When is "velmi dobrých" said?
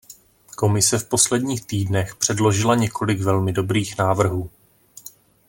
3.21-3.97